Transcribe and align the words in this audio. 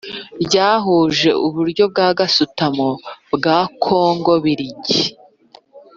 ryahuje 0.45 1.29
uburyo 1.45 1.83
bwa 1.91 2.07
gasutamo 2.19 2.89
bwa 3.35 3.57
Kongo 3.83 4.31
mbirigi 4.41 5.01